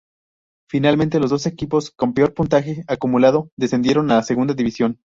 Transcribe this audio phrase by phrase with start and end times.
[0.67, 4.97] Finalmente, los dos equipos con peor puntaje acumulado descendieron a Segunda División.